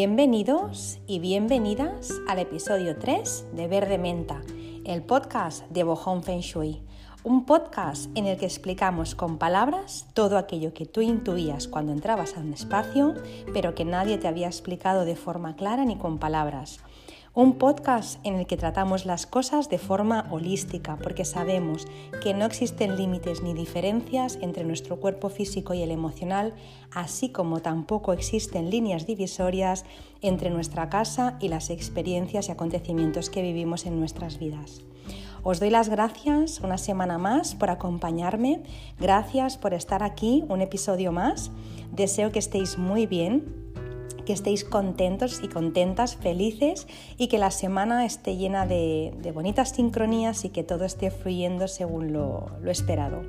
[0.00, 4.42] Bienvenidos y bienvenidas al episodio 3 de Verde Menta,
[4.84, 6.80] el podcast de Bohong Feng Shui.
[7.24, 12.36] Un podcast en el que explicamos con palabras todo aquello que tú intuías cuando entrabas
[12.36, 13.16] a un espacio,
[13.52, 16.78] pero que nadie te había explicado de forma clara ni con palabras.
[17.38, 21.86] Un podcast en el que tratamos las cosas de forma holística, porque sabemos
[22.20, 26.52] que no existen límites ni diferencias entre nuestro cuerpo físico y el emocional,
[26.92, 29.84] así como tampoco existen líneas divisorias
[30.20, 34.82] entre nuestra casa y las experiencias y acontecimientos que vivimos en nuestras vidas.
[35.44, 38.64] Os doy las gracias una semana más por acompañarme,
[38.98, 41.52] gracias por estar aquí un episodio más.
[41.92, 43.67] Deseo que estéis muy bien,
[44.28, 50.44] que estéis contentos y contentas, felices y que la semana esté llena de, bonitas sincronías
[50.44, 53.22] y que todo esté fluyendo según lo, esperado.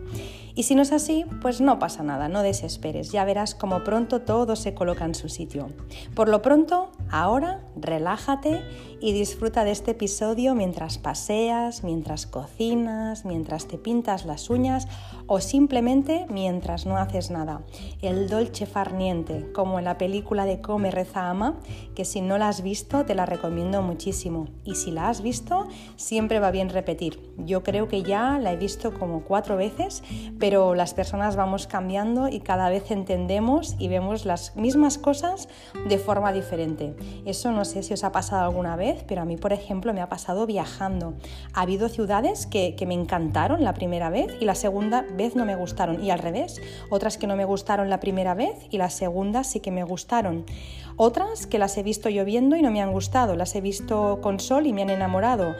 [0.55, 4.23] Y si no es así, pues no pasa nada, no desesperes, ya verás cómo pronto
[4.23, 5.69] todo se coloca en su sitio.
[6.15, 8.61] Por lo pronto, ahora relájate
[8.99, 14.89] y disfruta de este episodio mientras paseas, mientras cocinas, mientras te pintas las uñas
[15.27, 17.61] o simplemente mientras no haces nada.
[18.01, 21.59] El dolce farniente, como en la película de Come, Reza, Ama,
[21.95, 24.47] que si no la has visto te la recomiendo muchísimo.
[24.63, 27.19] Y si la has visto, siempre va bien repetir.
[27.37, 30.03] Yo creo que ya la he visto como cuatro veces,
[30.39, 35.49] pero las personas vamos cambiando y cada vez entendemos y vemos las mismas cosas
[35.87, 36.95] de forma diferente.
[37.25, 40.01] Eso no sé si os ha pasado alguna vez pero a mí, por ejemplo, me
[40.01, 41.13] ha pasado viajando.
[41.53, 45.55] Ha habido ciudades que, me encantaron la primera vez y la segunda vez no me
[45.55, 46.03] gustaron.
[46.03, 49.59] Y al revés, otras que no me gustaron la primera vez y la segunda sí
[49.59, 50.45] que me gustaron.
[50.95, 54.39] Otras que las he visto lloviendo y no me han gustado, las he visto con
[54.39, 55.55] sol y me han enamorado.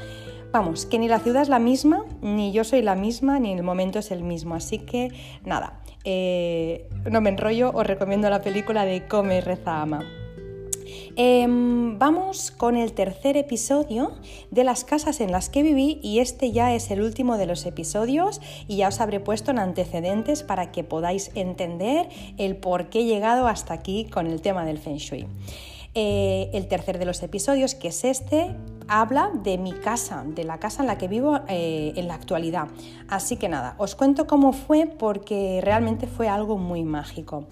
[0.52, 3.64] Vamos, que ni la ciudad es la misma, ni yo soy la misma, ni el
[3.64, 4.56] momento es el mismo.
[4.56, 5.10] Así que
[5.46, 10.04] nada, eh, no me enrollo, os recomiendo la película de Come, Reza, Ama.
[11.16, 14.14] Em, vamos con el tercer episodio
[14.52, 17.66] de las casas en las que viví y este ya es el último de los
[17.66, 23.02] episodios y ya os habré puesto en antecedentes para que podáis entender el por qué
[23.02, 25.28] he llegado hasta aquí con el tema del Feng Shui.
[25.96, 28.56] Eh, el tercer de los episodios, que es este,
[28.88, 32.68] habla de mi casa, de la casa en la que vivo eh, en la actualidad.
[33.08, 37.48] Así que nada, os cuento cómo fue porque realmente fue algo muy mágico.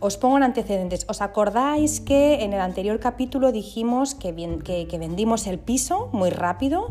[0.00, 1.04] Os pongo en antecedentes.
[1.08, 6.88] ¿Os acordáis que en el anterior capítulo dijimos que, vendimos el piso muy rápido,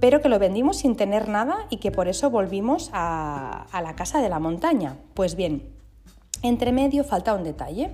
[0.00, 4.22] pero que lo vendimos sin tener nada y que por eso volvimos a, la casa
[4.22, 4.96] de la montaña?
[5.12, 5.68] Pues bien,
[6.42, 7.90] entre medio falta un detalle.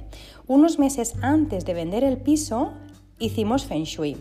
[0.47, 2.73] Unos meses antes de vender el piso
[3.19, 4.17] hicimos Feng Shui.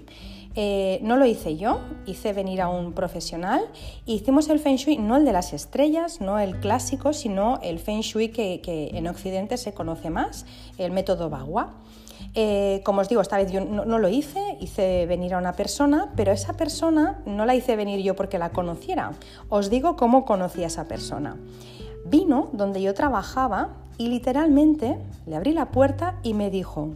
[0.55, 3.61] Eh, no lo hice yo, hice venir a un profesional
[4.05, 7.79] e hicimos el Feng Shui, no el de las estrellas, no el clásico, sino el
[7.79, 10.45] Feng Shui que, en Occidente se conoce más,
[10.77, 11.75] el método Bagua.
[12.33, 15.53] Eh, como os digo, esta vez yo no, no, lo hice, hice venir a una
[15.53, 19.13] persona, pero esa persona no la hice venir yo porque la conociera.
[19.49, 21.37] Os digo cómo conocí a esa persona.
[22.05, 26.95] Vino donde yo trabajaba y literalmente le abrí la puerta y me dijo,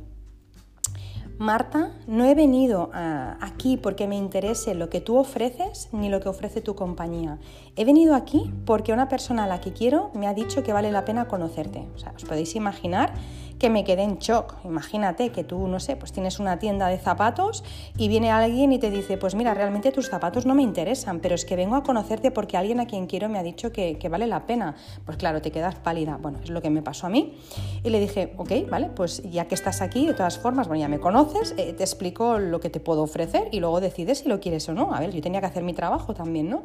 [1.37, 6.29] Marta, no he venido aquí porque me interese lo que tú ofreces ni lo que
[6.29, 7.39] ofrece tu compañía.
[7.75, 10.91] He venido aquí porque una persona a la que quiero me ha dicho que vale
[10.91, 11.87] la pena conocerte.
[11.93, 13.13] O sea, os podéis imaginar
[13.59, 14.55] que me quedé en shock.
[14.63, 17.63] Imagínate que tú, no sé, pues tienes una tienda de zapatos
[17.97, 21.35] y viene alguien y te dice, pues mira, realmente tus zapatos no me interesan, pero
[21.35, 24.27] es que vengo a conocerte porque alguien a quien quiero me ha dicho que, vale
[24.27, 24.75] la pena.
[25.05, 26.17] Pues claro, te quedas pálida.
[26.21, 27.37] Bueno, es lo que me pasó a mí.
[27.83, 30.87] Y le dije, ok, vale, pues ya que estás aquí, de todas formas, bueno, ya
[30.87, 34.39] me conoces, eh, te explico lo que te puedo ofrecer y luego decides si lo
[34.39, 34.93] quieres o no.
[34.93, 36.63] A ver, yo tenía que hacer mi trabajo también, ¿no?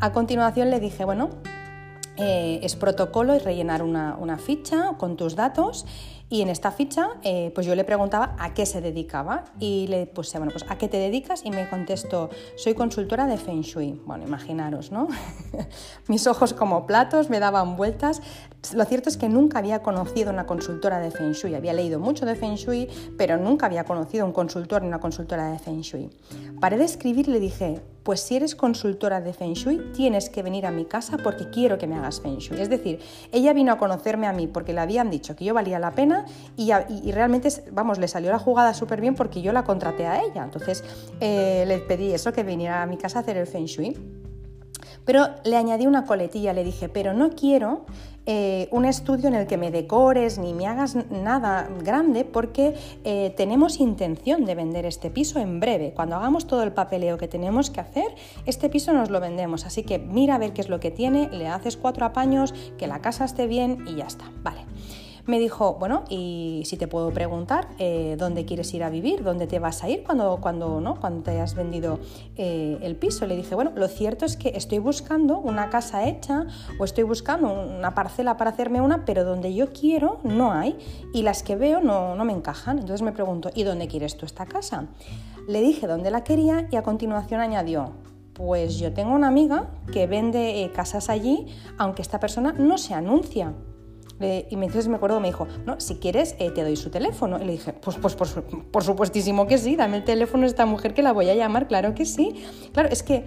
[0.00, 1.30] A continuación le dije, bueno,
[2.18, 5.84] eh, es protocolo y rellenar una, una ficha con tus datos
[6.28, 10.06] y en esta ficha, eh, pues yo le preguntaba a qué se dedicaba y le
[10.06, 11.44] puse, bueno, pues ¿a qué te dedicas?
[11.44, 14.00] Y me contestó, soy consultora de Feng Shui.
[14.04, 15.06] Bueno, imaginaros, ¿no?
[16.08, 18.22] Mis ojos como platos me daban vueltas.
[18.74, 21.54] Lo cierto es que nunca había conocido una consultora de Feng Shui.
[21.54, 25.52] Había leído mucho de Feng Shui, pero nunca había conocido un consultor ni una consultora
[25.52, 26.10] de Feng Shui.
[26.60, 30.42] Paré de escribir y le dije, pues si eres consultora de Feng Shui, tienes que
[30.42, 32.60] venir a mi casa porque quiero que me hagas Feng Shui.
[32.60, 32.98] Es decir,
[33.30, 36.15] ella vino a conocerme a mí porque le habían dicho que yo valía la pena
[36.56, 36.70] y,
[37.12, 40.44] realmente, vamos, le salió la jugada súper bien porque yo la contraté a ella.
[40.44, 40.84] Entonces
[41.20, 43.96] eh, le pedí eso, que viniera a mi casa a hacer el Feng Shui.
[45.04, 47.86] Pero le añadí una coletilla, le dije, pero no quiero
[48.26, 52.74] eh, un estudio en el que me decores ni me hagas nada grande porque
[53.04, 55.92] eh, tenemos intención de vender este piso en breve.
[55.94, 58.16] Cuando hagamos todo el papeleo que tenemos que hacer,
[58.46, 59.64] este piso nos lo vendemos.
[59.64, 62.88] Así que mira a ver qué es lo que tiene, le haces cuatro apaños, que
[62.88, 64.32] la casa esté bien y ya está.
[64.42, 64.62] Vale.
[65.26, 69.24] Me dijo, bueno, y si te puedo preguntar, eh, ¿dónde quieres ir a vivir?
[69.24, 71.00] ¿Dónde te vas a ir cuando, cuando, ¿no?
[71.00, 71.98] cuando te hayas vendido
[72.36, 73.26] eh, el piso?
[73.26, 76.46] Le dije, bueno, lo cierto es que estoy buscando una casa hecha
[76.78, 80.78] o estoy buscando una parcela para hacerme una, pero donde yo quiero no hay
[81.12, 82.78] y las que veo no, no me encajan.
[82.78, 84.86] Entonces me pregunto, ¿y dónde quieres tú esta casa?
[85.48, 87.92] Le dije dónde la quería y a continuación añadió,
[88.32, 91.46] pues yo tengo una amiga que vende eh, casas allí,
[91.78, 93.54] aunque esta persona no se anuncia.
[94.20, 97.40] Y entonces me acuerdo, me dijo, no, si quieres eh, te doy su teléfono.
[97.40, 100.66] Y le dije, pues, pues por, por supuestísimo que sí, dame el teléfono de esta
[100.66, 102.44] mujer que la voy a llamar, claro que sí.
[102.72, 103.24] Claro, es que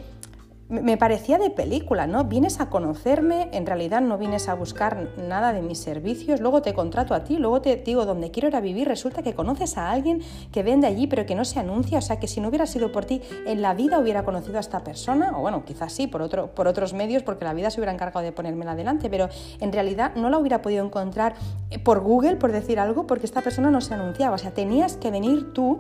[0.69, 2.25] me parecía de película, ¿no?
[2.25, 6.75] Vienes a conocerme, en realidad no vienes a buscar nada de mis servicios, luego te
[6.75, 9.89] contrato a ti, luego te digo dónde quiero ir a vivir, resulta que conoces a
[9.89, 10.21] alguien
[10.51, 12.92] que vende allí pero que no se anuncia, o sea que si no hubiera sido
[12.92, 16.21] por ti, en la vida hubiera conocido a esta persona, o bueno, quizás sí, por,
[16.21, 19.27] otro, por otros medios, porque la vida se hubiera encargado de ponérmela adelante, pero
[19.60, 21.33] en realidad no la hubiera podido encontrar
[21.71, 24.98] eh, por Google, por decir algo, porque esta persona no se anunciaba, o sea, tenías
[24.98, 25.80] que venir tú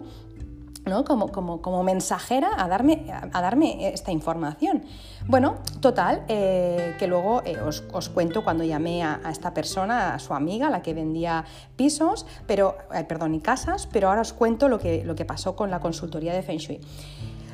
[1.05, 4.83] como, como, como, mensajera a darme, a, darme, esta información.
[5.27, 10.19] Bueno, total, eh, que luego eh, os, os, cuento cuando llamé a, esta persona, a
[10.19, 11.45] su amiga, la que vendía
[11.75, 12.77] pisos, pero,
[13.07, 16.33] perdón, y casas, pero ahora os cuento lo que, lo que pasó con la consultoría
[16.33, 16.79] de Feng Shui.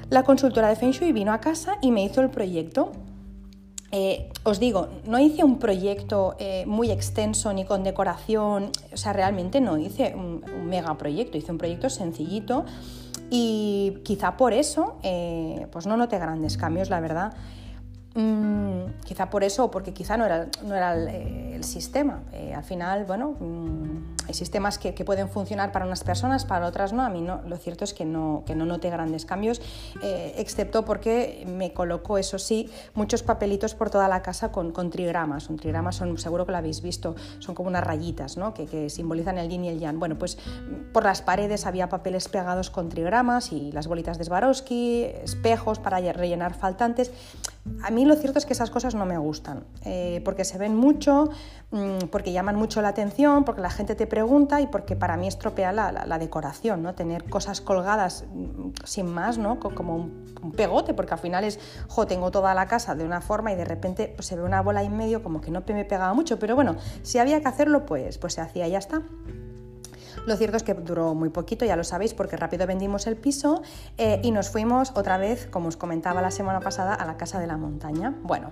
[0.09, 2.91] La consultora de Feng Shui vino a casa y me hizo el proyecto
[3.91, 6.35] eh, os digo, no hice un proyecto
[6.65, 11.53] muy extenso ni con decoración, o sea, realmente no hice un, un, mega proyecto, hice
[11.53, 12.65] un proyecto sencillito
[13.29, 17.33] y quizá por eso, eh, pues no noté grandes cambios, la verdad.
[18.15, 22.23] Mm, quizá por eso, porque quizá no era, no era el, eh, sistema.
[22.31, 26.91] Eh, al final, bueno, mm, hay sistemas que, pueden funcionar para unas personas, para otras
[26.91, 27.03] no.
[27.03, 29.61] A mí no, lo cierto es que no, que no noté grandes cambios,
[30.01, 34.89] eh, excepto porque me colocó, eso sí, muchos papelitos por toda la casa con, con
[34.89, 35.49] trigramas.
[35.49, 38.53] Un trigrama son, seguro que lo habéis visto, son como unas rayitas ¿no?
[38.53, 39.99] que, que simbolizan el yin y el yang.
[39.99, 40.39] Bueno, pues
[40.91, 45.99] por las paredes había papeles pegados con trigramas y las bolitas de Swarovski, espejos para
[45.99, 47.11] rellenar faltantes.
[47.81, 50.75] A mí lo cierto es que esas cosas no me gustan, eh, porque se ven
[50.75, 51.29] mucho,
[51.71, 55.27] mm, porque llaman mucho la atención, porque la gente te pregunta y porque para mí
[55.27, 56.93] estropea la, decoración, ¿no?
[56.93, 59.59] Tener cosas colgadas mm, sin más, ¿no?
[59.59, 60.25] Como un,
[60.55, 63.65] pegote, porque al final es, jo, tengo toda la casa de una forma y de
[63.65, 66.53] repente pues, se ve una bola en medio como que no me pegaba mucho, pero
[66.53, 69.01] bueno, si había que hacerlo, pues, pues se hacía y ya está.
[70.25, 73.61] Lo cierto es que duró muy poquito, ya lo sabéis, porque rápido vendimos el piso
[73.97, 77.39] eh, y nos fuimos otra vez, como os comentaba la semana pasada, a la casa
[77.39, 78.15] de la montaña.
[78.23, 78.51] Bueno,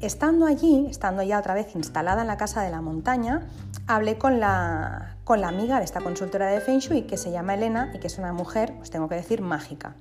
[0.00, 3.48] estando allí, estando ya otra vez instalada en la casa de la montaña,
[3.86, 7.54] hablé con la, con la amiga de esta consultora de Feng Shui que se llama
[7.54, 9.94] Elena y que es una mujer, os tengo que decir, mágica.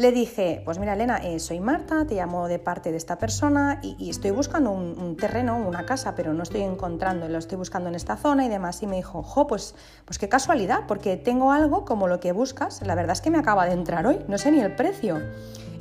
[0.00, 3.80] Le dije, pues mira Elena, eh, soy Marta, te llamo de parte de esta persona
[3.82, 7.94] y, estoy buscando un, terreno, una casa, pero no estoy encontrando, lo estoy buscando en
[7.94, 8.82] esta zona y demás.
[8.82, 9.74] Y me dijo, jo, pues,
[10.06, 12.80] pues qué casualidad, porque tengo algo como lo que buscas.
[12.80, 15.20] La verdad es que me acaba de entrar hoy, no sé ni el precio.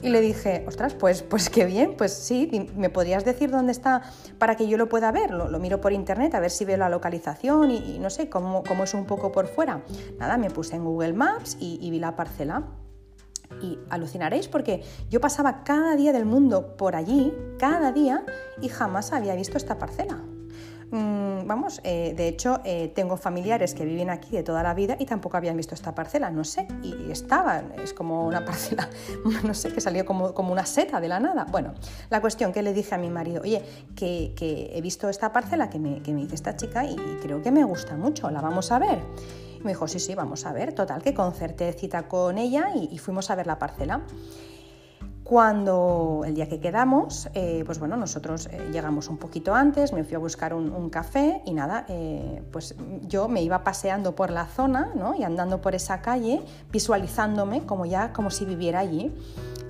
[0.01, 4.01] Y le dije, ostras, pues, pues qué bien, pues sí, ¿me podrías decir dónde está
[4.37, 5.31] para que yo lo pueda ver?
[5.31, 8.83] Lo, miro por internet a ver si veo la localización y, no sé cómo, cómo,
[8.83, 9.81] es un poco por fuera.
[10.17, 12.65] Nada, me puse en Google Maps y vi la parcela
[13.61, 18.23] y alucinaréis porque yo pasaba cada día del mundo por allí, cada día,
[18.61, 20.19] y jamás había visto esta parcela.
[20.91, 24.95] Mm, vamos, eh, de hecho, eh, tengo familiares que viven aquí de toda la vida
[24.97, 28.89] y tampoco habían visto esta parcela, no sé, y estaban, es como una parcela,
[29.43, 31.45] no sé, que salió como, como una seta de la nada.
[31.51, 31.75] Bueno,
[32.09, 33.63] la cuestión que le dije a mi marido, oye,
[33.95, 34.33] que,
[34.73, 37.63] he visto esta parcela que me, que me dice esta chica y creo que me
[37.63, 38.99] gusta mucho, la vamos a ver.
[39.63, 40.73] Me dijo, sí, sí, vamos a ver.
[40.73, 44.01] Total, que concerté cita con ella y, fuimos a ver la parcela.
[45.23, 50.03] Cuando el día que quedamos, eh, pues bueno, nosotros eh, llegamos un poquito antes, me
[50.03, 54.47] fui a buscar un, café y nada, eh, pues yo me iba paseando por la
[54.47, 55.13] zona ¿no?
[55.13, 59.13] y andando por esa calle, visualizándome como ya, como si viviera allí.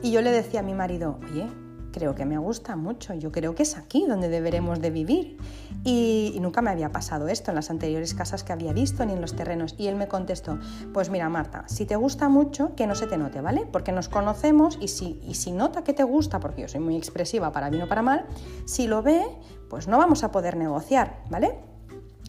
[0.02, 1.46] Y yo le decía a mi marido, oye,
[1.92, 5.38] creo que me gusta mucho, yo creo que es aquí donde deberemos de vivir.
[5.84, 9.22] Y, nunca me había pasado esto en las anteriores casas que había visto ni en
[9.22, 9.76] los terrenos.
[9.78, 10.58] Y él me contestó,
[10.94, 13.68] pues mira Marta, si te gusta mucho, que no se te note, ¿vale?
[13.72, 16.96] Porque nos conocemos y si, y si nota que te gusta, porque yo soy muy
[16.96, 18.26] expresiva para bien o para mal,
[18.66, 19.26] si lo ve,
[19.70, 21.60] pues no vamos a poder negociar, ¿vale?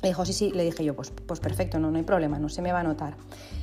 [0.03, 2.49] Le dijo, sí, sí, le dije yo, pues, pues perfecto, no, no hay problema, no
[2.49, 3.17] se me va a notar.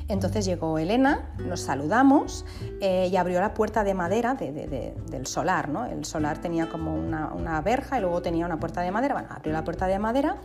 [0.10, 2.46] Entonces llegó Elena, nos saludamos
[2.80, 5.86] eh, y abrió la puerta de madera del solar, ¿no?
[5.86, 9.52] El solar tenía como una, verja y luego tenía una puerta de madera, bueno, abrió
[9.52, 10.38] la puerta de madera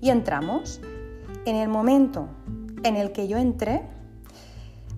[0.00, 0.80] y entramos.
[1.46, 2.28] En el momento
[2.82, 3.82] en el que yo entré,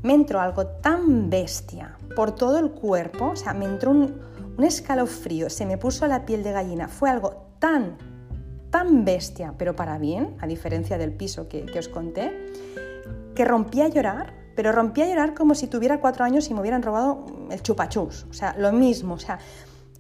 [0.02, 4.20] me entró algo tan bestia por todo el cuerpo, o sea, me entró un,
[4.58, 7.96] escalofrío, se me puso la piel de gallina, fue algo tan
[8.70, 12.32] tan bestia, pero para bien, a diferencia del piso que os conté,
[13.38, 16.60] que rompí a llorar, pero rompí a llorar como si tuviera cuatro años y me
[16.60, 18.26] hubieran robado el chupachus.
[18.28, 19.14] O sea, lo mismo.
[19.14, 19.38] O sea,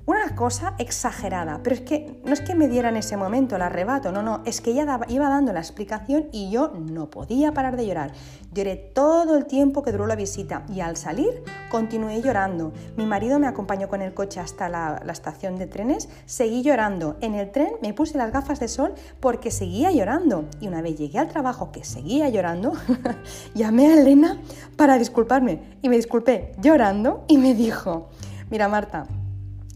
[0.08, 3.62] una cosa exagerada, pero es que no es que me diera en ese momento el
[3.62, 7.76] arrebato, no, no, es que ella iba dando la explicación y yo no podía parar
[7.76, 8.12] de llorar.
[8.50, 12.72] Lloré todo el tiempo que duró la visita y al salir continué llorando.
[12.96, 17.18] Mi marido me acompañó con el coche hasta la, la estación de trenes, seguí llorando.
[17.20, 20.46] En el tren me puse las gafas de sol porque seguía llorando.
[20.58, 22.72] Y una vez llegué al trabajo que seguía llorando,
[23.54, 24.40] llamé a Elena
[24.76, 28.08] para disculparme y me disculpé llorando y me dijo,
[28.48, 29.06] mira Marta,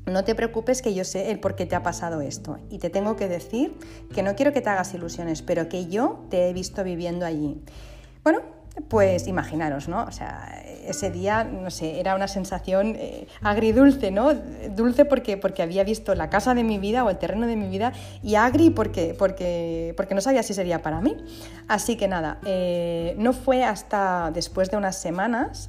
[0.06, 2.58] no te preocupes que yo sé el por qué te ha pasado esto.
[2.70, 3.74] Y te tengo que decir
[4.14, 7.62] que no quiero que te hagas ilusiones, pero que yo te he visto viviendo allí.
[8.24, 8.40] Bueno,
[8.88, 10.04] pues imaginaros, ¿no?
[10.04, 14.32] O sea, ese día, no sé, era una sensación eh, agridulce, ¿no?
[14.34, 17.68] Dulce porque, porque había visto la casa de mi vida o el terreno de mi
[17.68, 17.92] vida
[18.22, 21.16] y agri porque, porque, porque no sabía si sería para mí.
[21.68, 25.68] Así que nada, eh, no fue hasta después de unas semanas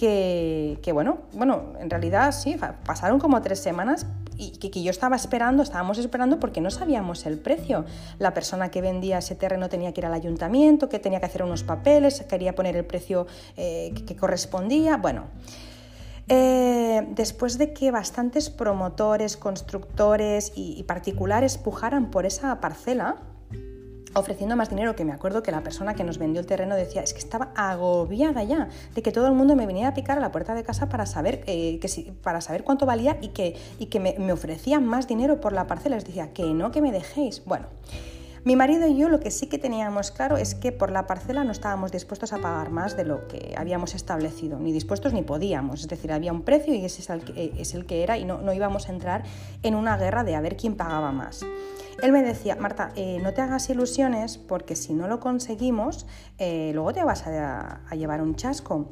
[0.00, 4.06] que, bueno, bueno, en realidad sí, pasaron como tres semanas
[4.38, 7.84] y que, yo estaba esperando, estábamos esperando porque no sabíamos el precio.
[8.18, 11.42] La persona que vendía ese terreno tenía que ir al ayuntamiento, que tenía que hacer
[11.42, 13.26] unos papeles, quería poner el precio
[13.58, 14.96] eh, que, correspondía.
[14.96, 15.24] Bueno,
[16.28, 23.16] eh, después de que bastantes promotores, constructores y particulares pujaran por esa parcela,
[24.14, 27.02] ofreciendo más dinero, que me acuerdo que la persona que nos vendió el terreno decía,
[27.02, 30.20] es que estaba agobiada ya de que todo el mundo me viniera a picar a
[30.20, 33.56] la puerta de casa para saber, eh, que si, para saber cuánto valía y que,
[33.78, 35.96] y que me, me, ofrecían más dinero por la parcela.
[35.96, 37.44] Les decía, que no, que me dejéis.
[37.44, 37.66] Bueno,
[38.44, 41.44] mi marido y yo lo que sí que teníamos claro es que por la parcela
[41.44, 45.80] no estábamos dispuestos a pagar más de lo que habíamos establecido, ni dispuestos ni podíamos.
[45.80, 48.52] Es decir, había un precio y ese es el que, que era y no, no
[48.52, 49.24] íbamos a entrar
[49.62, 51.44] en una guerra de a ver quién pagaba más.
[52.02, 56.06] Él me decía, Marta, eh, no te hagas ilusiones porque si no lo conseguimos,
[56.38, 58.88] eh, luego te vas a, llevar un chasco.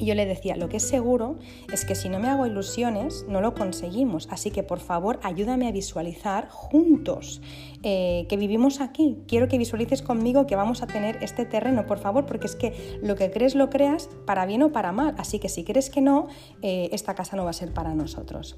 [0.00, 1.38] Y yo le decía, lo que es seguro
[1.70, 4.28] es que si no me hago ilusiones, no lo conseguimos.
[4.30, 7.42] Así que por favor, ayúdame a visualizar juntos
[7.82, 9.18] eh, que vivimos aquí.
[9.28, 12.98] Quiero que visualices conmigo que vamos a tener este terreno, por favor, porque es que
[13.02, 15.14] lo que crees lo creas para bien o para mal.
[15.18, 16.28] Así que si crees que no,
[16.62, 18.56] esta casa no va a ser para nosotros.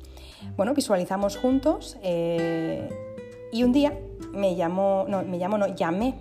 [0.57, 1.99] Bueno, visualizamos juntos.
[3.53, 3.99] Y un día
[4.33, 6.15] me llamó, no, me llamó, no, llamé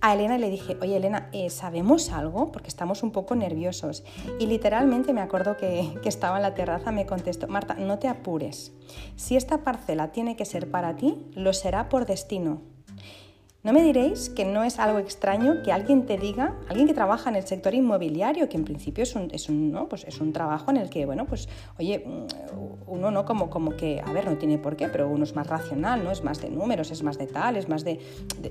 [0.00, 2.50] a Elena y le dije, oye Elena, eh, ¿sabemos algo?
[2.50, 4.04] Porque estamos un poco nerviosos.
[4.40, 8.08] Y literalmente me acuerdo que, que estaba en la terraza, me contestó, Marta, no te
[8.08, 8.72] apures.
[9.16, 12.62] Si esta parcela tiene que ser para ti, lo será por destino.
[13.64, 17.28] No me diréis que no es algo extraño que alguien te diga, alguien que trabaja
[17.28, 19.88] en el sector inmobiliario, que en principio es un, es un, ¿no?
[19.88, 22.26] pues es un trabajo en el que, bueno, pues, oye, mm,
[22.86, 25.48] uno no como, como que, a ver, no tiene por qué, pero uno es más
[25.48, 26.12] racional, ¿no?
[26.12, 27.98] Es más de números, es más de tal, es más de...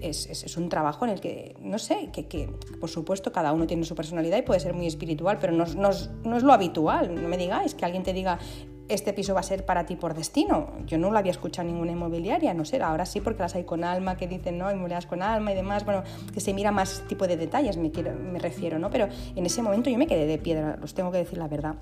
[0.02, 2.50] es, un trabajo en el que, no sé, que, que,
[2.80, 5.90] por supuesto cada uno tiene su personalidad y puede ser muy espiritual, pero no, no,
[6.26, 7.16] no es lo habitual.
[7.16, 8.40] No me digáis que alguien te diga,
[8.90, 10.72] este piso va a ser para ti por destino.
[10.86, 13.84] Yo no lo había escuchado ninguna inmobiliaria, no sé, ahora sí porque las hay con
[13.84, 16.04] alma, que dicen, no, inmobiliarias con alma y demás, bueno,
[16.34, 18.90] que se mira más tipo de detalles, me, me refiero, ¿no?
[18.90, 21.76] Pero en ese momento yo me quedé de piedra, os tengo que decir la verdad.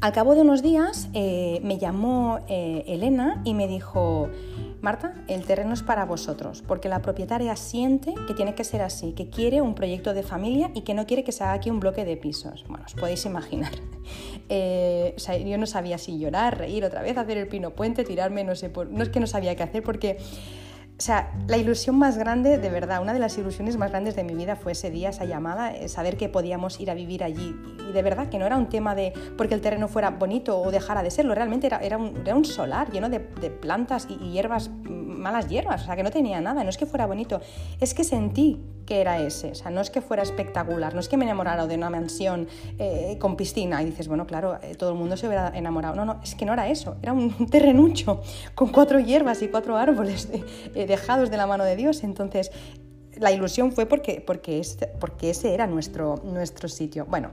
[0.00, 4.28] Al cabo de unos días eh, me llamó eh, Elena y me dijo,
[4.80, 9.12] Marta, el terreno es para vosotros, porque la propietaria siente que tiene que ser así,
[9.12, 11.80] que quiere un proyecto de familia y que no quiere que se haga aquí un
[11.80, 12.64] bloque de pisos.
[12.68, 13.72] Bueno, os podéis imaginar.
[14.50, 15.16] Eh,
[15.46, 18.70] yo no sabía si llorar, reír otra vez, hacer el pino puente, tirarme, no sé,
[18.90, 20.18] no es que no sabía qué hacer, porque
[20.96, 24.22] o sea, la ilusión más grande, de verdad, una de las ilusiones más grandes de
[24.22, 27.56] mi vida fue ese día, esa llamada, eh, saber que podíamos ir a vivir allí.
[27.88, 30.70] Y de verdad que no era un tema de porque el terreno fuera bonito o
[30.70, 34.32] dejara de serlo, realmente era, era, un, era un, solar lleno de, plantas y, y,
[34.32, 37.40] hierbas, malas hierbas, o sea, que no tenía nada, no es que fuera bonito,
[37.80, 41.08] es que sentí que era ese, o sea, no es que fuera espectacular, no es
[41.08, 42.48] que me enamorara de una mansión
[42.78, 46.04] eh, con piscina y dices, bueno, claro, eh, todo el mundo se hubiera enamorado, no,
[46.04, 48.20] no, es que no era eso, era un terrenucho
[48.54, 50.28] con cuatro hierbas y cuatro árboles.
[50.74, 52.02] Eh, dejados de la mano de Dios.
[52.04, 52.50] Entonces,
[53.16, 54.62] la ilusión fue porque, porque,
[55.00, 57.06] porque ese era nuestro, nuestro sitio.
[57.06, 57.30] Bueno,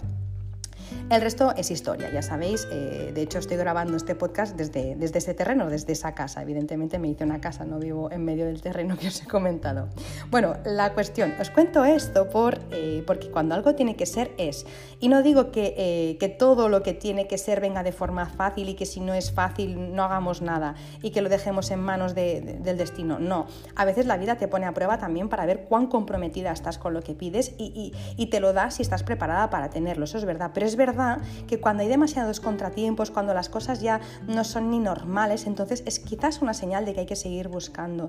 [1.10, 2.68] el resto es historia, ya sabéis.
[2.72, 6.42] Eh, de hecho, estoy grabando este podcast desde, desde ese terreno, desde esa casa.
[6.42, 9.90] Evidentemente me hice una casa, no vivo en medio del terreno que os he comentado.
[10.30, 14.66] Bueno, la cuestión, os cuento esto por, eh, porque cuando algo tiene que ser, es.
[15.00, 18.26] Y no digo que, eh, que todo lo que tiene que ser venga de forma
[18.28, 21.80] fácil y que si no es fácil no hagamos nada y que lo dejemos en
[21.80, 23.20] manos del destino.
[23.20, 26.78] No, a veces la vida te pone a prueba también para ver cuán comprometida estás
[26.78, 30.06] con lo que pides y, y, te lo da si estás preparada para tenerlo.
[30.06, 34.02] Eso es verdad, pero es verdad que cuando hay demasiados contratiempos, cuando las cosas ya
[34.28, 38.08] no son ni normales, entonces es quizás una señal de que hay que seguir buscando.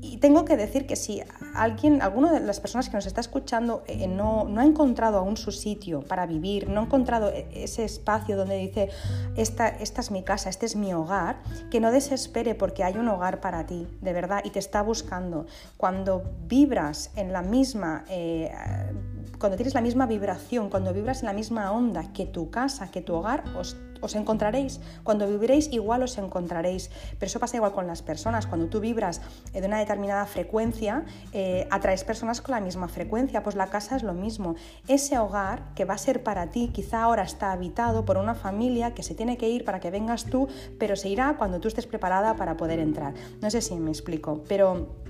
[0.00, 1.22] Y tengo que decir que si
[1.54, 5.36] alguien, alguno de las personas que nos está escuchando eh, no, no, ha encontrado aún
[5.36, 8.90] su sitio para vivir, no ha encontrado e, ese espacio donde dice,
[9.36, 13.08] esta, esta es mi casa, este es mi hogar, que no desespere porque hay un
[13.08, 15.46] hogar para ti, de verdad, y te está buscando.
[15.76, 18.04] Cuando vibras en la misma...
[18.08, 18.52] Eh,
[19.44, 23.02] cuando tienes la misma vibración, cuando vibras en la misma onda que tu casa, que
[23.02, 23.76] tu hogar, os,
[24.14, 24.80] encontraréis.
[25.02, 26.90] Cuando viviréis igual os encontraréis.
[27.18, 28.46] Pero eso pasa igual con las personas.
[28.46, 29.20] Cuando tú vibras
[29.52, 33.42] de una determinada frecuencia, eh, atraes personas con la misma frecuencia.
[33.42, 34.54] Pues la casa es lo mismo.
[34.88, 38.94] Ese hogar que va a ser para ti, quizá ahora está habitado por una familia
[38.94, 40.48] que se tiene que ir para que vengas tú,
[40.78, 43.12] pero se irá cuando tú estés preparada para poder entrar.
[43.42, 45.04] No sé si me explico, pero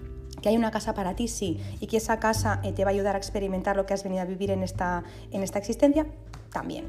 [0.44, 2.92] que hay una casa para ti, sí, y que esa casa eh, te va a
[2.92, 6.06] ayudar a experimentar lo que has venido a vivir en esta, en esta existencia,
[6.52, 6.84] también.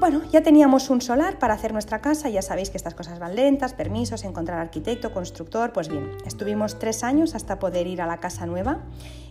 [0.00, 3.36] Bueno, ya teníamos un solar para hacer nuestra casa, ya sabéis que estas cosas van
[3.36, 8.18] lentas, permisos, encontrar arquitecto, constructor, pues bien, estuvimos tres años hasta poder ir a la
[8.18, 8.80] casa nueva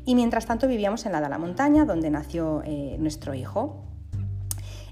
[0.05, 3.83] y mientras tanto vivíamos en la de la montaña donde nació eh, nuestro hijo.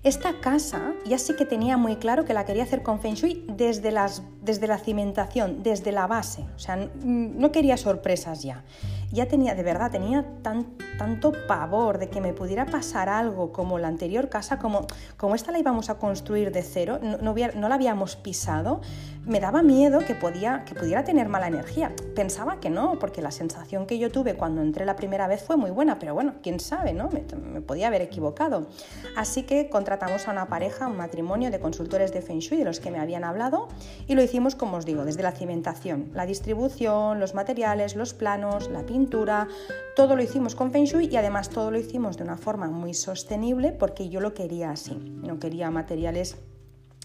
[0.03, 3.46] Esta casa ya sí que tenía muy claro que la quería hacer con Feng Shui
[3.48, 6.43] desde, las, desde la cimentación, desde la base.
[6.55, 8.63] O sea, no quería sorpresas ya
[9.12, 10.65] ya tenía, de verdad, tenía tan,
[10.98, 14.86] tanto pavor de que me pudiera pasar algo como la anterior casa, como,
[15.18, 18.82] como esta la íbamos a construir de cero, no, no, la habíamos pisado,
[19.25, 21.91] me daba miedo que, podía, que pudiera tener mala energía.
[22.15, 25.58] Pensaba que no, porque la sensación que yo tuve cuando entré la primera vez fue
[25.58, 27.10] muy buena, pero bueno, quién sabe, ¿no?
[27.10, 28.68] Me, me podía haber equivocado.
[29.15, 32.80] Así que contratamos a una pareja, un matrimonio de consultores de Feng Shui de los
[32.80, 33.68] que me habían hablado
[34.08, 38.70] y lo hicimos, como os digo, desde la cimentación, la distribución, los materiales, los planos,
[38.70, 42.38] la pintura, todo lo hicimos con Feng Shui y además todo lo hicimos de una
[42.38, 46.38] forma muy sostenible porque yo lo quería así, no quería materiales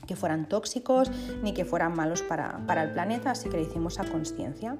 [0.06, 1.10] que fueran tóxicos
[1.42, 4.76] ni que fueran malos para, para el planeta, así que lo hicimos a conciencia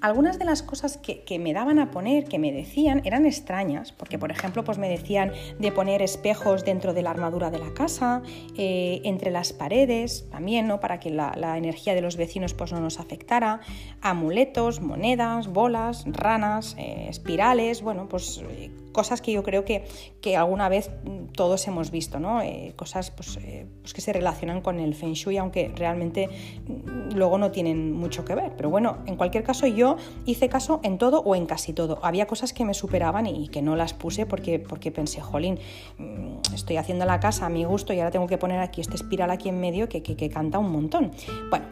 [0.00, 4.18] algunas de las cosas que, me daban a poner, que me decían, eran extrañas, porque
[4.18, 8.22] por ejemplo pues me decían de poner espejos dentro de la armadura de la casa,
[8.56, 10.80] eh, entre las paredes, también, ¿no?
[10.80, 13.60] Para que la, energía de los vecinos pues no nos afectara,
[14.02, 19.84] amuletos, monedas, bolas, ranas, eh, espirales, bueno, pues eh, cosas que yo creo que,
[20.22, 20.90] que alguna vez
[21.34, 22.40] todos hemos visto, ¿no?
[22.76, 23.38] cosas pues,
[23.82, 28.24] pues, que se relacionan con el Feng Shui, aunque realmente mm, luego no tienen mucho
[28.24, 28.52] que ver.
[28.56, 31.98] Pero bueno, en cualquier caso yo hice caso en todo o en casi todo.
[32.02, 35.58] Había cosas que me superaban y que no las puse porque, porque pensé, jolín,
[35.98, 38.96] mm, estoy haciendo la casa a mi gusto y ahora tengo que poner aquí este
[38.96, 41.12] espiral aquí en medio que, que, canta un montón.
[41.50, 41.66] Bueno,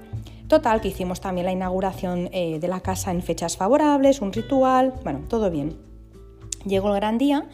[0.47, 4.93] Total, que hicimos también la inauguración eh, de la casa en fechas favorables, un ritual,
[5.03, 5.94] bueno, todo bien.
[6.65, 7.49] Llegó el gran día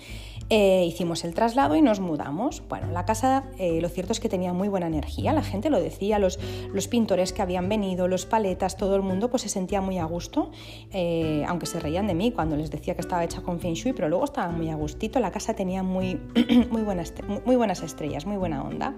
[0.52, 2.60] eh, hicimos el traslado y nos mudamos.
[2.68, 5.80] Bueno, la casa eh, lo cierto es que tenía muy buena energía, la gente lo
[5.80, 6.40] decía, los,
[6.74, 10.04] los pintores que habían venido, los paletas, todo el mundo pues se sentía muy a
[10.06, 10.50] gusto,
[10.92, 14.08] eh, aunque se reían de mí cuando les decía que estaba hecha con Feng pero
[14.08, 16.20] luego estaba muy a gustito, la casa tenía muy,
[16.72, 17.14] muy, buenas,
[17.46, 18.96] muy buenas estrellas, muy buena onda.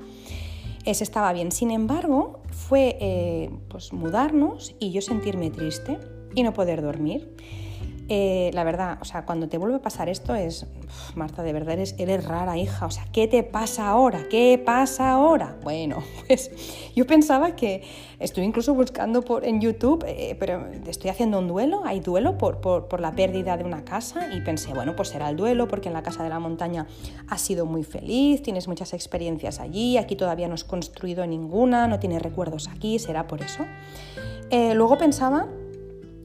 [0.87, 1.53] Ese estaba bien.
[1.53, 5.99] Sin embargo, fue pues mudarnos y yo sentirme triste
[6.35, 7.37] y no poder dormir.
[8.15, 10.67] Eh, la verdad, o sea, cuando te vuelve a pasar esto es,
[11.15, 12.85] Marta, de verdad eres, eres rara, hija.
[12.85, 14.29] O sea, ¿qué te pasa ahora?
[14.29, 15.57] ¿Qué pasa ahora?
[15.63, 16.51] Bueno, pues
[16.95, 17.83] yo pensaba que
[18.19, 22.61] estoy incluso buscando por, en YouTube, eh, pero estoy haciendo un duelo, hay duelo por,
[22.61, 25.95] por, la pérdida de una casa y pensé, bueno, pues será el duelo porque en
[25.95, 26.87] la casa de la montaña
[27.29, 31.99] has sido muy feliz, tienes muchas experiencias allí, aquí todavía no has construido ninguna, no
[31.99, 33.65] tienes recuerdos aquí, será por eso.
[34.51, 35.49] Eh, luego pensaba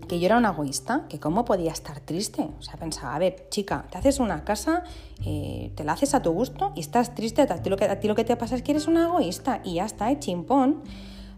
[0.07, 2.49] que yo era una egoísta, que cómo podía estar triste.
[2.59, 4.83] O sea, pensaba, a ver, chica, te haces una casa,
[5.25, 7.99] eh, te la haces a tu gusto y estás triste, a ti, lo que, a
[7.99, 10.81] ti lo que te pasa es que eres una egoísta y ya está, eh, chimpón.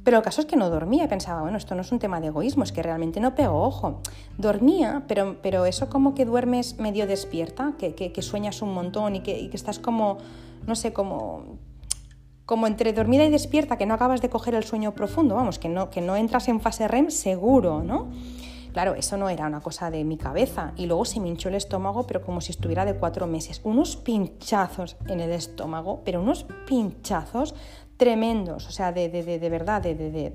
[0.03, 2.27] Pero el caso es que no dormía pensaba, bueno, esto no es un tema de
[2.27, 4.01] egoísmo, es que realmente no pego ojo.
[4.38, 9.19] Dormía, pero, pero eso como que duermes medio despierta, que, que, sueñas un montón y
[9.19, 10.17] que, y que estás como,
[10.65, 11.60] no sé, como
[12.49, 15.69] como entre dormida y despierta, que no acabas de coger el sueño profundo, vamos, que
[15.69, 18.08] no, que no entras en fase REM seguro, ¿no?
[18.73, 20.73] Claro, eso no era una cosa de mi cabeza.
[20.75, 23.62] Y luego se me hinchó el estómago, pero como si estuviera de cuatro meses.
[23.63, 27.55] Unos pinchazos en el estómago, pero unos pinchazos
[27.99, 30.34] tremendos, o sea, de, de, de, verdad, de,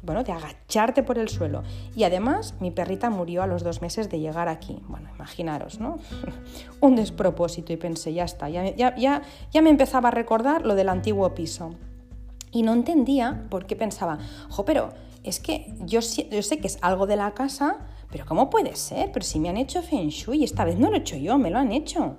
[0.00, 1.64] bueno, de agacharte por el suelo.
[1.96, 4.80] Y además, mi perrita murió a los dos meses de llegar aquí.
[4.86, 5.98] Bueno, imaginaros, ¿no?
[6.80, 10.76] Un despropósito y pensé, ya está, ya, ya, ya, ya me empezaba a recordar lo
[10.76, 11.74] del antiguo piso.
[12.52, 14.90] Y no entendía por qué pensaba, jo, pero
[15.24, 17.78] es que yo, sé que es algo de la casa,
[18.10, 19.10] pero ¿cómo puede ser?
[19.12, 21.50] Pero si me han hecho Feng Shui, esta vez no lo he hecho yo, me
[21.50, 22.16] lo han hecho.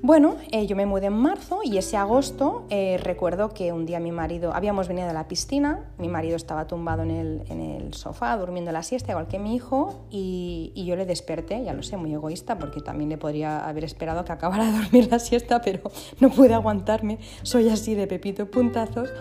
[0.00, 3.98] Bueno, eh, yo me mudé en marzo y ese agosto eh, recuerdo que un día
[3.98, 7.94] mi marido, habíamos venido de la piscina, mi marido estaba tumbado en el, en el
[7.94, 11.82] sofá durmiendo la siesta, igual que mi hijo, y, y, yo le desperté, ya lo
[11.82, 15.60] sé, muy egoísta, porque también le podría haber esperado que acabara de dormir la siesta,
[15.62, 19.12] pero no pude aguantarme, soy así de pepito puntazos,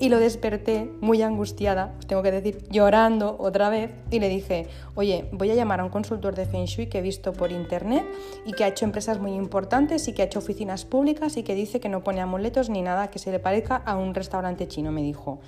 [0.00, 4.66] y lo desperté muy angustiada, os tengo que decir, llorando otra vez, y le dije,
[4.96, 8.04] oye, voy a llamar a un consultor de Feng Shui que he visto por internet
[8.44, 11.54] y que ha hecho empresas muy importantes y que ha hecho oficinas públicas y que
[11.54, 14.90] dice que no pone amuletos ni nada que se le parezca a un restaurante chino,
[14.90, 15.40] me dijo.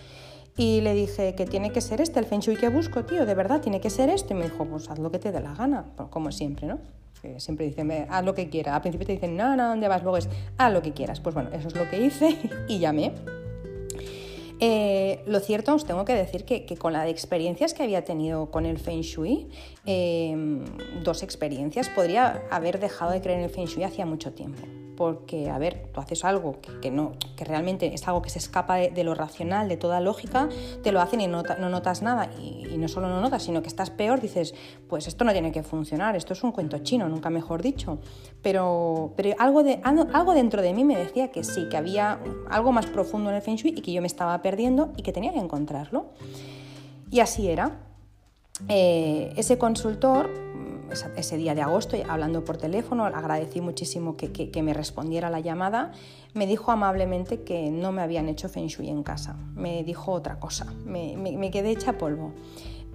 [0.56, 3.34] Y le dije que tiene que ser este, el Feng Shui que busco, tío, de
[3.34, 4.32] verdad, tiene que ser este.
[4.32, 6.78] Y me dijo, pues haz lo que te dé la gana, como siempre, ¿no?
[7.38, 8.74] siempre dicen, haz lo que quieras.
[8.74, 10.02] Al principio te dicen, no, no, ¿dónde vas?
[10.02, 10.18] Luego
[10.58, 11.20] haz lo que quieras.
[11.20, 13.12] Pues bueno, eso es lo que hice y llamé.
[14.58, 18.50] Eh, lo cierto, os tengo que decir que, con la de experiencias que había tenido
[18.50, 19.48] con el Feng Shui,
[19.84, 20.64] em,
[21.02, 24.62] dos experiencias, podría haber dejado de creer en el Feng Shui hacía mucho tiempo
[24.96, 28.76] porque, a ver, tú haces algo que, no, que realmente es algo que se escapa
[28.76, 30.48] de, lo racional, de toda lógica,
[30.82, 33.90] te lo hacen y no, notas nada, y, no solo no notas, sino que estás
[33.90, 34.54] peor, dices,
[34.88, 37.98] pues esto no tiene que funcionar, esto es un cuento chino, nunca mejor dicho.
[38.42, 42.72] Pero, pero algo, de, algo dentro de mí me decía que sí, que había algo
[42.72, 45.32] más profundo en el Feng Shui y que yo me estaba perdiendo y que tenía
[45.32, 46.06] que encontrarlo.
[47.10, 47.78] Y así era.
[48.68, 50.30] Eh, ese consultor
[50.90, 55.92] ese día de agosto, hablando por teléfono, agradecí muchísimo que, me respondiera la llamada,
[56.34, 60.38] me dijo amablemente que no me habían hecho feng shui en casa, me dijo otra
[60.38, 62.32] cosa, me, quedé hecha polvo.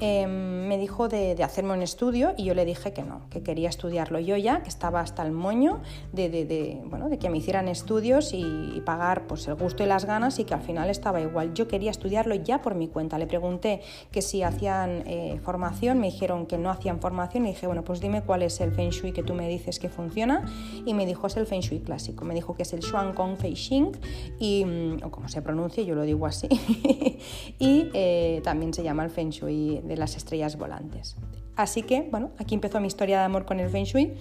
[0.03, 3.69] Em, me dijo de, hacerme un estudio y yo le dije que no, que quería
[3.69, 5.79] estudiarlo yo ya, que estaba hasta el moño
[6.11, 10.39] de, bueno, de que me hicieran estudios y, pagar pues, el gusto y las ganas
[10.39, 11.53] y que al final estaba igual.
[11.53, 13.19] Yo quería estudiarlo ya por mi cuenta.
[13.19, 17.67] Le pregunté que si hacían eh, formación, me dijeron que no hacían formación y dije,
[17.67, 20.51] bueno, pues dime cuál es el Feng Shui que tú me dices que funciona
[20.83, 22.25] y me dijo es el Feng Shui clásico.
[22.25, 23.91] Me dijo que es el Xuan Kong Fei Xing
[24.39, 26.47] y, mm, o como se pronuncia, yo lo digo así,
[27.59, 31.15] y eh, también se llama el Feng Shui de las estrellas volantes.
[31.55, 34.13] Así que, bueno, aquí empezó mi historia de amor con el Feng Shui.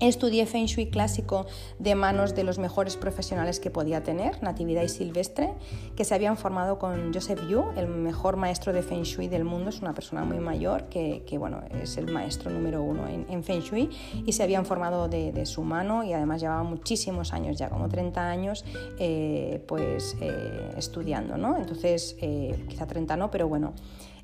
[0.00, 1.46] Estudié Feng Shui clásico
[1.78, 5.54] de manos de los mejores profesionales que podía tener, Natividad y Silvestre,
[5.94, 9.70] que se habían formado con Joseph Yu, el mejor maestro de Feng Shui del mundo.
[9.70, 13.90] Es una persona muy mayor que, bueno, es el maestro número uno en, Feng Shui
[14.26, 18.28] y se habían formado de, su mano y además llevaba muchísimos años, ya como 30
[18.28, 18.64] años,
[18.98, 21.56] eh, pues eh, estudiando, ¿no?
[21.56, 23.72] Entonces, eh, quizá 30 no, pero bueno.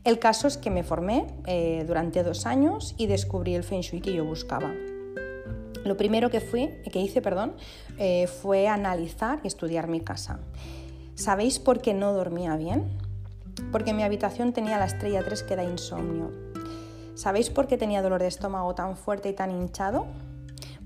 [0.08, 4.00] El caso es que me formé eh, durante dos años y descubrí el Feng Shui
[4.00, 4.72] que yo buscaba.
[5.84, 7.52] Lo primero que, fui, que hice perdón,
[7.98, 10.40] eh, fue analizar y estudiar mi casa.
[11.14, 12.88] ¿Sabéis por qué no dormía bien?
[13.70, 16.32] Porque mi habitación tenía la estrella 3 que da insomnio.
[17.14, 20.06] ¿Sabéis por qué tenía dolor de estómago tan fuerte y tan hinchado?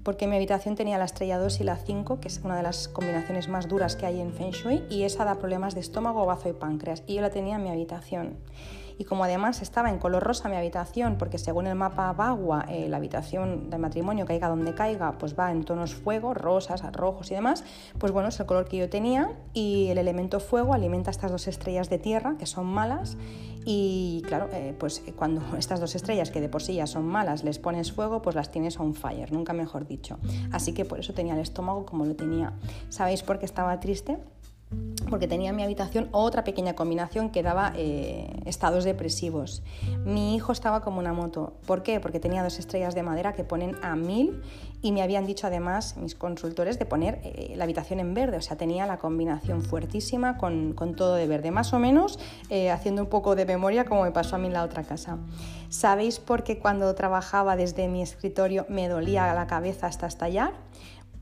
[0.03, 2.89] Porque mi habitación tenía la estrella 2 y la 5, que es una de las
[2.89, 6.49] combinaciones más duras que hay en Feng Shui, y esa da problemas de estómago, bazo
[6.49, 8.39] y páncreas, y yo la tenía en mi habitación
[9.03, 12.89] y como además estaba en color rosa mi habitación, porque según el mapa Bagua, eh,
[12.89, 17.35] la habitación del matrimonio, caiga donde caiga, pues va en tonos fuego, rosas, rojos y
[17.35, 17.65] demás,
[17.99, 21.49] pues bueno, es el color que yo tenía y el elemento fuego alimenta estas dos
[21.49, 23.17] estrellas de tierra, que son malas,
[23.65, 27.43] y claro, eh, pues cuando estas dos estrellas, que de por sí ya son malas,
[27.43, 30.21] les pones fuego, pues las tienes on fire, nunca mejor dicho.
[30.53, 32.53] Así que por eso tenía el estómago como lo tenía.
[32.89, 34.19] ¿Sabéis por qué estaba triste?
[35.13, 39.63] Porque tenía en mi habitación otra pequeña combinación que daba eh, estados depresivos.
[40.07, 41.53] Mi hijo estaba como una moto.
[41.67, 42.01] ¿Por qué?
[42.01, 44.41] Porque tenía dos estrellas de madera que ponen a mil
[44.81, 48.39] y me habían dicho además mis consultores de poner eh, la habitación en verde.
[48.39, 53.03] O sea, tenía la combinación fuertísima con, todo de verde, más o menos eh, haciendo
[53.03, 55.19] un poco de memoria como me pasó a mí en la otra casa.
[55.69, 60.55] ¿Sabéis por qué cuando trabajaba desde mi escritorio me dolía la cabeza hasta estallar?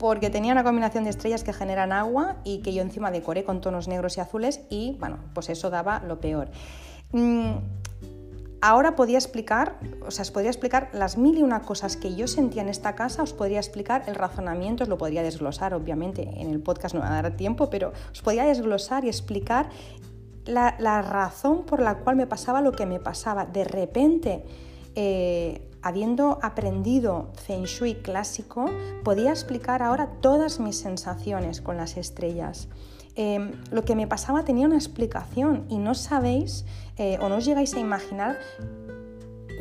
[0.01, 3.61] Porque tenía una combinación de estrellas que generan agua y que yo encima decoré con
[3.61, 6.49] tonos negros y azules y bueno, pues eso daba lo peor.
[7.11, 7.57] Mm,
[8.61, 12.27] ahora podía explicar, o sea, os podría explicar las mil y una cosas que yo
[12.27, 16.49] sentía en esta casa, os podría explicar el razonamiento, os lo podría desglosar, obviamente en
[16.49, 19.69] el podcast no va a dar tiempo, pero os podría desglosar y explicar
[20.45, 23.45] la, razón por la cual me pasaba lo que me pasaba.
[23.45, 24.43] De repente,
[24.95, 28.65] eh, habiendo aprendido Feng Shui clásico,
[29.03, 32.67] podía explicar ahora todas mis sensaciones con las estrellas.
[33.15, 36.65] Em, lo que me pasaba tenía una explicación y no sabéis
[36.97, 38.37] eh, o no os llegáis a imaginar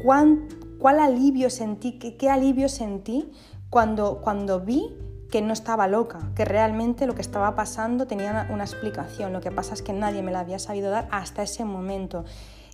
[0.05, 3.31] cuál alivio sentí, qué, alivio sentí
[3.69, 4.21] cuando,
[4.65, 4.95] vi
[5.31, 9.33] que no estaba loca, que realmente lo que estaba pasando tenía una explicación.
[9.33, 12.25] Lo que pasa es que nadie me la había sabido dar hasta ese momento.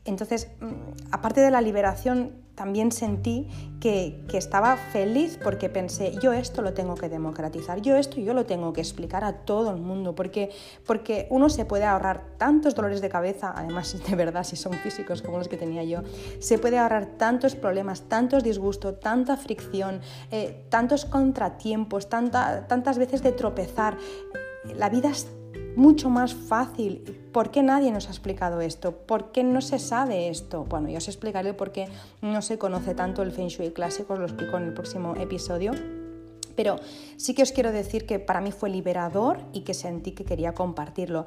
[0.07, 3.49] Entonces, mm, aparte de la liberación, también sentí
[3.81, 8.45] que, estaba feliz porque pensé, yo esto lo tengo que democratizar, yo esto yo lo
[8.45, 10.51] tengo que explicar a todo el mundo, porque,
[10.87, 15.23] porque uno se puede ahorrar tantos dolores de cabeza, además de verdad si son físicos
[15.23, 16.03] como los que tenía yo,
[16.38, 23.23] se puede ahorrar tantos problemas, tantos disgustos, tanta fricción, eh, tantos contratiempos, tanta, tantas veces
[23.23, 23.97] de tropezar.
[24.75, 25.29] La vida es
[25.77, 27.03] mucho más fácil.
[27.33, 28.93] ¿Por qué nadie nos ha explicado esto?
[28.93, 30.65] ¿Por qué no se sabe esto?
[30.65, 31.89] Bueno, yo os explicaré por qué
[32.23, 35.73] no se conoce tanto el Feng Shui clásico, os lo explico en el próximo episodio.
[36.57, 36.77] Pero
[37.19, 40.55] sí que os quiero decir que para mí fue liberador y que sentí que quería
[40.55, 41.27] compartirlo.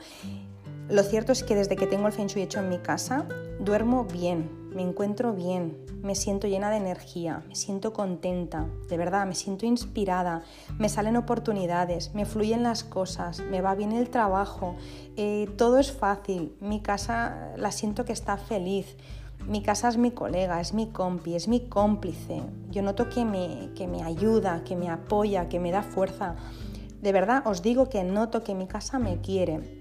[0.90, 3.28] Lo cierto es que desde que tengo el Feng Shui hecho en mi casa,
[3.60, 9.26] duermo bien, me encuentro bien, me siento llena de energía, me siento contenta, de verdad,
[9.26, 10.44] me siento inspirada,
[10.78, 14.76] me salen oportunidades, me fluyen las cosas, me va bien el trabajo,
[15.18, 18.96] eh, todo es fácil, mi casa la siento que está feliz.
[19.48, 22.44] Mi casa es mi colega, es mi compi, es mi cómplice.
[22.70, 26.36] Yo noto que me, que me ayuda, que me apoya, que me da fuerza.
[27.02, 29.79] De verdad os digo que noto que mi casa me quiere,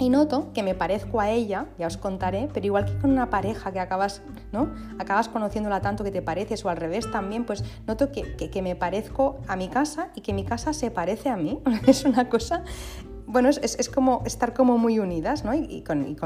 [0.00, 3.28] y noto que me parezco a ella, ya os contaré, pero igual que con una
[3.28, 4.72] pareja que acabas, ¿no?
[4.98, 8.74] acabas conociéndola tanto que te pareces o al revés también, pues noto que, que me
[8.76, 11.60] parezco a mi casa y que mi casa se parece a mí.
[11.86, 12.64] es una cosa
[13.30, 15.54] bueno, es, como estar como muy unidas, ¿no?
[15.54, 16.16] Y, con,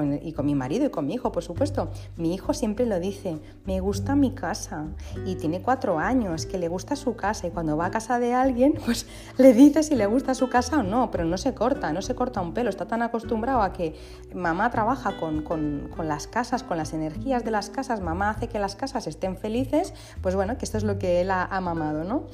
[0.44, 1.90] mi marido y con mi hijo, por supuesto.
[2.16, 4.86] Mi hijo siempre lo dice, me gusta mi casa.
[5.26, 7.46] Y tiene cuatro años, que le gusta su casa.
[7.46, 10.78] Y cuando va a casa de alguien, pues le dice si le gusta su casa
[10.78, 12.70] o no, pero no se corta, no se corta un pelo.
[12.70, 13.94] Está tan acostumbrado a que
[14.34, 18.58] mamá trabaja con, con las casas, con las energías de las casas, mamá hace que
[18.58, 22.24] las casas estén felices, pues bueno, que esto es lo que él ha mamado, ¿no?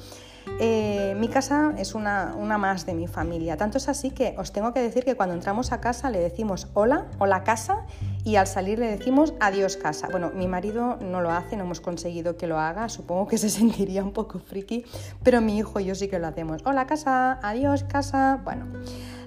[0.59, 3.57] Eh, mi casa es una, más de mi familia.
[3.57, 6.67] Tanto es así que os tengo que decir que cuando entramos a casa le decimos
[6.73, 7.85] hola, hola casa,
[8.23, 10.07] y al salir le decimos adiós casa.
[10.09, 13.49] Bueno, mi marido no lo hace, no hemos conseguido que lo haga, supongo que se
[13.49, 14.85] sentiría un poco friki,
[15.23, 16.61] pero mi hijo y yo sí que lo hacemos.
[16.65, 18.39] Hola casa, adiós casa.
[18.43, 18.65] Bueno.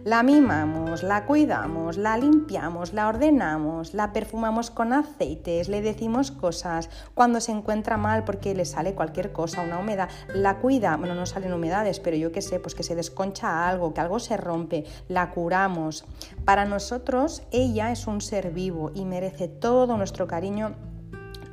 [0.04, 6.90] La mimamos, la cuidamos, la limpiamos, la ordenamos, la perfumamos con aceites, le decimos cosas.
[7.14, 10.98] Cuando se encuentra mal porque le sale cualquier cosa, una humedad, la cuida.
[10.98, 14.18] Bueno, no salen humedades, pero yo qué sé, pues que se desconcha algo, que algo
[14.18, 16.04] se rompe, la curamos.
[16.44, 20.74] Para nosotros, ella es un ser vivo y merece todo nuestro cariño,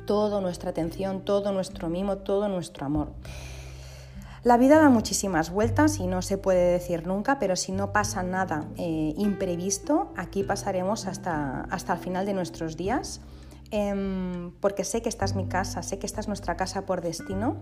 [0.06, 3.12] toda nuestra atención, todo nuestro mimo, todo nuestro amor.
[4.44, 8.24] La vida da muchísimas vueltas y no se puede decir nunca, pero si no pasa
[8.24, 13.20] nada eh, imprevisto, aquí pasaremos hasta, hasta el final de nuestros días,
[13.70, 17.02] em, porque sé que esta es mi casa, sé que esta es nuestra casa por
[17.02, 17.58] destino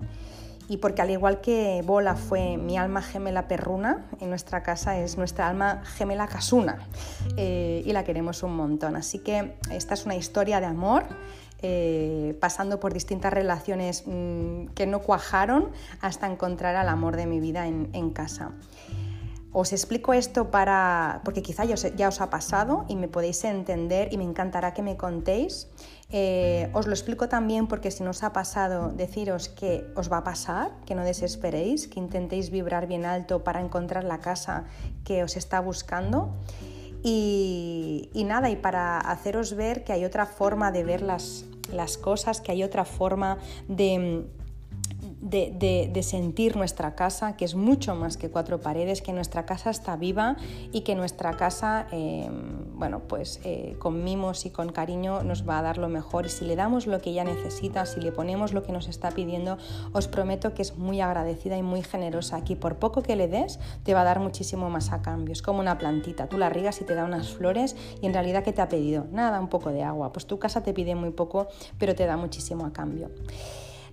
[0.70, 5.18] y porque al igual que Bola fue mi alma gemela perruna, en nuestra casa es
[5.18, 6.86] nuestra alma gemela casuna
[7.36, 8.94] eh, y la queremos un montón.
[8.94, 11.06] Así que esta es una historia de amor
[11.60, 17.40] eh, pasando por distintas relaciones mm, que no cuajaron hasta encontrar al amor de mi
[17.40, 18.52] vida en, casa.
[19.52, 24.18] Os explico esto para, porque quizá ya os, ha pasado y me podéis entender y
[24.18, 25.66] me encantará que me contéis.
[26.12, 30.18] Eh, os lo explico también porque si no os ha pasado, deciros que os va
[30.18, 34.64] a pasar, que no desesperéis, que intentéis vibrar bien alto para encontrar la casa
[35.04, 36.34] que os está buscando.
[37.02, 41.96] Y, y, nada, y para haceros ver que hay otra forma de ver las, las
[41.96, 44.26] cosas, que hay otra forma de
[45.20, 49.96] de, sentir nuestra casa, que es mucho más que cuatro paredes, que nuestra casa está
[49.96, 50.36] viva
[50.72, 55.58] y que nuestra casa, em, bueno, pues eh, con mimos y con cariño nos va
[55.58, 56.26] a dar lo mejor.
[56.26, 59.10] Y si le damos lo que ella necesita, si le ponemos lo que nos está
[59.10, 59.58] pidiendo,
[59.92, 62.36] os prometo que es muy agradecida y muy generosa.
[62.36, 65.32] Aquí por poco que le des, te va a dar muchísimo más a cambio.
[65.32, 68.42] Es como una plantita, tú la riegas y te da unas flores y en realidad
[68.42, 69.06] ¿qué te ha pedido?
[69.12, 70.12] Nada, un poco de agua.
[70.12, 73.10] Pues tu casa te pide muy poco, pero te da muchísimo a cambio.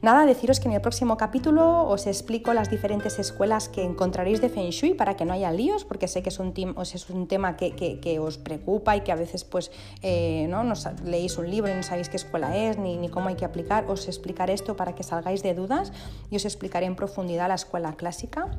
[0.01, 4.49] Nada, deciros que en el próximo capítulo os explico las diferentes escuelas que encontraréis de
[4.49, 6.53] Feng Shui para que no haya líos, porque sé que es un,
[7.27, 9.71] tema que, os preocupa y que a veces pues
[10.03, 10.63] eh, ¿no?
[11.03, 13.85] leéis un libro y no sabéis qué escuela es ni, ni cómo hay que aplicar.
[13.89, 15.91] Os explicaré esto para que salgáis de dudas
[16.29, 18.51] y os explicaré en profundidad la escuela clásica.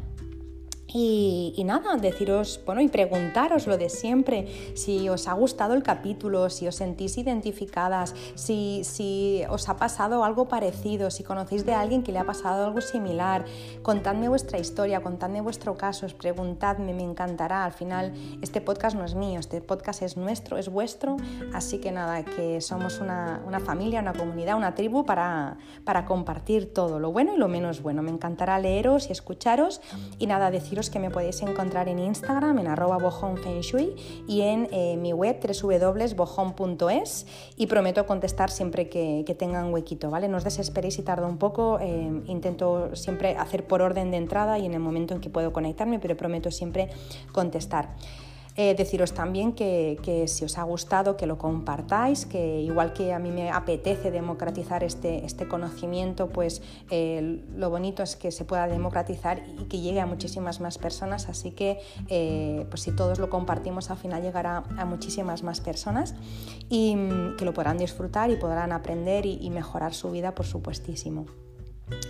[0.90, 6.48] Y, nada, deciros, bueno, y preguntaros lo de siempre, si os ha gustado el capítulo,
[6.48, 12.02] si os sentís identificadas, si, si os ha pasado algo parecido, si conocéis de alguien
[12.02, 13.44] que le ha pasado algo similar,
[13.82, 17.66] contadme vuestra historia, contadme vuestro caso, preguntadme, me encantará.
[17.66, 21.18] Al final, este podcast no es mío, este podcast es nuestro, es vuestro,
[21.52, 26.72] así que nada, que somos una, una familia, una comunidad, una tribu para, para compartir
[26.72, 28.00] todo, lo bueno y lo menos bueno.
[28.00, 29.82] Me encantará leeros y escucharos
[30.18, 33.96] y nada, deciros que me podéis encontrar en Instagram en arroba bojonfengshui
[34.28, 40.28] y en eh, mi web www.bojon.es y prometo contestar siempre que, que, tengan huequito, ¿vale?
[40.28, 44.58] No os desesperéis si tardo un poco, eh, intento siempre hacer por orden de entrada
[44.58, 46.88] y en el momento en que puedo conectarme, pero prometo siempre
[47.32, 47.96] contestar.
[48.60, 53.20] Eh, deciros también que, si os ha gustado, que lo compartáis, que igual que a
[53.20, 58.66] mí me apetece democratizar este, este conocimiento, pues eh, lo bonito es que se pueda
[58.66, 63.30] democratizar y que llegue a muchísimas más personas, así que eh, pues si todos lo
[63.30, 66.16] compartimos al final llegará a muchísimas más personas
[66.68, 71.47] y mm, que lo podrán disfrutar y podrán aprender y mejorar su vida, por supuestísimo.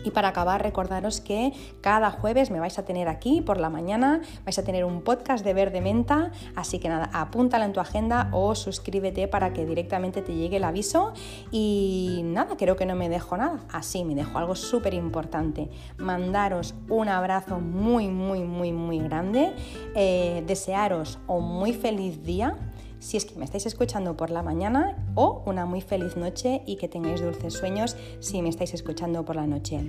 [0.05, 4.21] Y para acabar, recordaros que cada jueves me vais a tener aquí por la mañana,
[4.45, 8.29] vais a tener un podcast de verde menta, así que nada, apúntalo en tu agenda
[8.33, 11.13] o suscríbete para que directamente te llegue el aviso.
[11.51, 15.69] Y nada, creo que no me dejo nada, así me dejo algo súper importante.
[15.97, 19.53] Mandaros un abrazo muy, muy, muy, muy grande,
[19.95, 22.57] eh, desearos un muy feliz día
[23.01, 26.77] si es que me estáis escuchando por la mañana o una muy feliz noche y
[26.77, 29.81] que tengáis dulces sueños si me estáis escuchando por la noche.